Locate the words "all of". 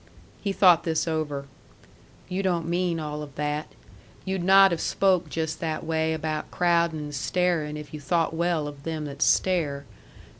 2.99-3.35